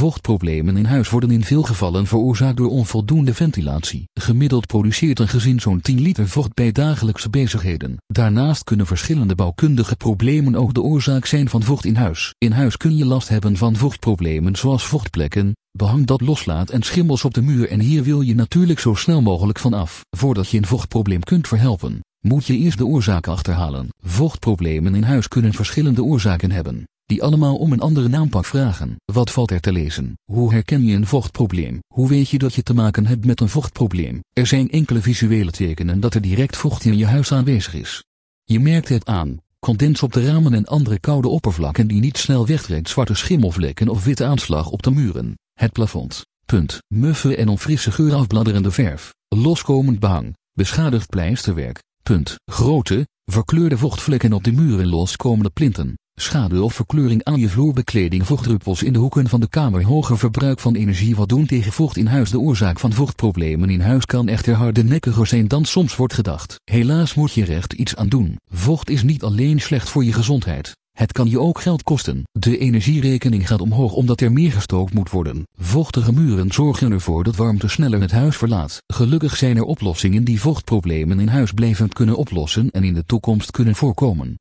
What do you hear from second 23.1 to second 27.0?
achterhalen. Vochtproblemen in huis kunnen verschillende oorzaken hebben,